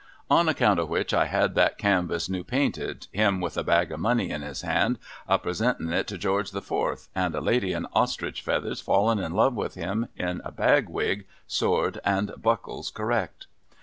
(On 0.31 0.49
account 0.49 0.79
of 0.79 0.89
which, 0.89 1.13
I 1.13 1.27
had 1.27 1.53
that 1.53 1.77
canvass 1.77 2.27
new 2.27 2.43
painted, 2.43 3.05
him 3.11 3.39
with 3.39 3.55
a 3.55 3.63
bag 3.63 3.91
of 3.91 3.99
money 3.99 4.31
in 4.31 4.41
his 4.41 4.61
hand, 4.63 4.97
a 5.27 5.37
presentin 5.37 5.93
it 5.93 6.07
to 6.07 6.17
George 6.17 6.49
the 6.49 6.61
Fourth, 6.63 7.07
and 7.13 7.35
a 7.35 7.39
lady 7.39 7.71
in 7.71 7.85
Ostrich 7.93 8.41
Feathers 8.41 8.81
fallin 8.81 9.19
in 9.19 9.33
love 9.33 9.53
with 9.53 9.75
him 9.75 10.07
in 10.17 10.41
a 10.43 10.51
bag 10.51 10.89
wig, 10.89 11.27
sword, 11.45 11.99
and 12.03 12.33
buckles 12.41 12.89
correct.) 12.89 13.45